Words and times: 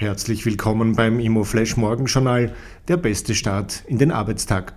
Herzlich 0.00 0.46
willkommen 0.46 0.96
beim 0.96 1.20
ImmoFlash 1.20 1.76
Morgenjournal, 1.76 2.54
der 2.88 2.96
beste 2.96 3.34
Start 3.34 3.84
in 3.86 3.98
den 3.98 4.12
Arbeitstag. 4.12 4.72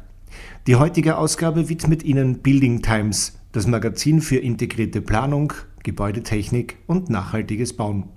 Die 0.67 0.75
heutige 0.75 1.15
Ausgabe 1.15 1.69
widmet 1.69 2.03
Ihnen 2.03 2.39
Building 2.39 2.81
Times, 2.81 3.39
das 3.53 3.65
Magazin 3.65 4.19
für 4.19 4.35
integrierte 4.35 4.99
Planung, 4.99 5.53
Gebäudetechnik 5.81 6.75
und 6.87 7.09
nachhaltiges 7.09 7.71
Bauen. 7.71 8.09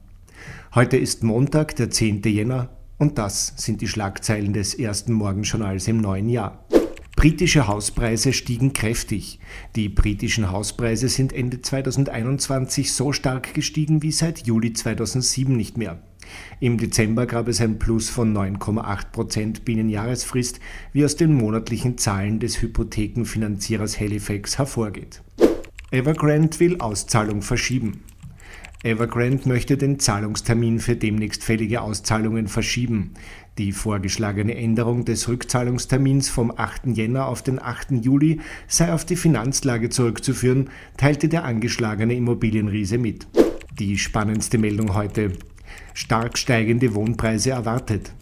Heute 0.74 0.96
ist 0.96 1.22
Montag, 1.22 1.76
der 1.76 1.90
10. 1.90 2.22
Jänner 2.24 2.70
und 2.98 3.18
das 3.18 3.54
sind 3.56 3.82
die 3.82 3.88
Schlagzeilen 3.88 4.52
des 4.52 4.74
ersten 4.74 5.12
Morgenjournals 5.12 5.86
im 5.86 5.98
neuen 5.98 6.28
Jahr. 6.28 6.66
Britische 7.14 7.68
Hauspreise 7.68 8.32
stiegen 8.32 8.72
kräftig. 8.72 9.38
Die 9.76 9.88
britischen 9.88 10.50
Hauspreise 10.50 11.08
sind 11.08 11.32
Ende 11.32 11.62
2021 11.62 12.92
so 12.92 13.12
stark 13.12 13.54
gestiegen 13.54 14.02
wie 14.02 14.10
seit 14.10 14.44
Juli 14.44 14.72
2007 14.72 15.56
nicht 15.56 15.78
mehr. 15.78 16.02
Im 16.60 16.78
Dezember 16.78 17.26
gab 17.26 17.48
es 17.48 17.60
ein 17.60 17.78
Plus 17.78 18.08
von 18.08 18.36
9,8 18.36 19.12
Prozent 19.12 19.64
binnen 19.64 19.88
Jahresfrist, 19.88 20.60
wie 20.92 21.04
aus 21.04 21.16
den 21.16 21.34
monatlichen 21.34 21.98
Zahlen 21.98 22.40
des 22.40 22.62
Hypothekenfinanzierers 22.62 24.00
Halifax 24.00 24.58
hervorgeht. 24.58 25.22
Evergrande 25.90 26.58
will 26.60 26.80
Auszahlung 26.80 27.42
verschieben. 27.42 28.02
Evergrande 28.82 29.48
möchte 29.48 29.76
den 29.76 29.98
Zahlungstermin 29.98 30.80
für 30.80 30.96
demnächst 30.96 31.42
fällige 31.42 31.80
Auszahlungen 31.80 32.46
verschieben. 32.46 33.14
Die 33.58 33.72
vorgeschlagene 33.72 34.54
Änderung 34.54 35.04
des 35.04 35.28
Rückzahlungstermins 35.28 36.28
vom 36.28 36.52
8. 36.54 36.88
Jänner 36.88 37.26
auf 37.26 37.42
den 37.42 37.60
8. 37.60 38.04
Juli 38.04 38.40
sei 38.68 38.92
auf 38.92 39.04
die 39.04 39.16
Finanzlage 39.16 39.88
zurückzuführen, 39.88 40.70
teilte 40.96 41.28
der 41.28 41.44
angeschlagene 41.44 42.14
Immobilienriese 42.14 42.98
mit. 42.98 43.26
Die 43.78 43.98
spannendste 43.98 44.58
Meldung 44.58 44.94
heute 44.94 45.32
stark 45.94 46.38
steigende 46.38 46.94
Wohnpreise 46.94 47.50
erwartet. 47.50 48.12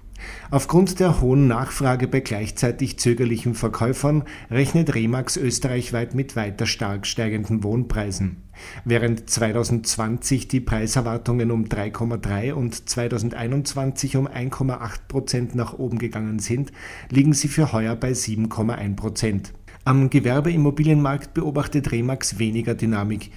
Aufgrund 0.50 1.00
der 1.00 1.20
hohen 1.20 1.48
Nachfrage 1.48 2.08
bei 2.08 2.20
gleichzeitig 2.20 2.98
zögerlichen 2.98 3.54
Verkäufern 3.54 4.24
rechnet 4.50 4.94
Remax 4.94 5.36
österreichweit 5.36 6.14
mit 6.14 6.36
weiter 6.36 6.66
stark 6.66 7.06
steigenden 7.06 7.62
Wohnpreisen. 7.62 8.36
Während 8.84 9.28
2020 9.28 10.48
die 10.48 10.60
Preiserwartungen 10.60 11.50
um 11.50 11.64
3,3 11.64 12.52
und 12.52 12.88
2021 12.88 14.16
um 14.16 14.28
1,8 14.28 15.08
Prozent 15.08 15.54
nach 15.54 15.74
oben 15.74 15.98
gegangen 15.98 16.38
sind, 16.38 16.72
liegen 17.10 17.32
sie 17.32 17.48
für 17.48 17.72
heuer 17.72 17.96
bei 17.96 18.12
7,1 18.12 18.96
Prozent. 18.96 19.52
Am 19.84 20.08
Gewerbeimmobilienmarkt 20.08 21.34
beobachtet 21.34 21.92
Remax 21.92 22.38
weniger 22.38 22.74
Dynamik. 22.74 23.30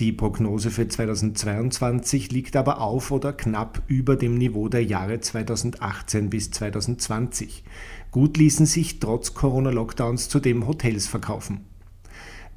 Die 0.00 0.12
Prognose 0.12 0.70
für 0.70 0.88
2022 0.88 2.32
liegt 2.32 2.56
aber 2.56 2.80
auf 2.80 3.10
oder 3.10 3.34
knapp 3.34 3.82
über 3.88 4.16
dem 4.16 4.38
Niveau 4.38 4.68
der 4.68 4.82
Jahre 4.82 5.20
2018 5.20 6.30
bis 6.30 6.50
2020. 6.50 7.62
Gut 8.10 8.38
ließen 8.38 8.64
sich 8.64 9.00
trotz 9.00 9.34
Corona-Lockdowns 9.34 10.30
zudem 10.30 10.66
Hotels 10.66 11.06
verkaufen. 11.06 11.66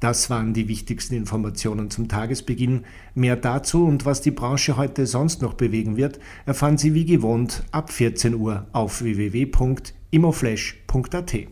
Das 0.00 0.30
waren 0.30 0.54
die 0.54 0.68
wichtigsten 0.68 1.14
Informationen 1.14 1.90
zum 1.90 2.08
Tagesbeginn. 2.08 2.84
Mehr 3.14 3.36
dazu 3.36 3.86
und 3.86 4.06
was 4.06 4.22
die 4.22 4.30
Branche 4.30 4.76
heute 4.76 5.06
sonst 5.06 5.42
noch 5.42 5.54
bewegen 5.54 5.96
wird, 5.96 6.20
erfahren 6.44 6.78
Sie 6.78 6.94
wie 6.94 7.04
gewohnt 7.04 7.64
ab 7.70 7.92
14 7.92 8.34
Uhr 8.34 8.66
auf 8.72 9.02
www.imoflash.at. 9.02 11.48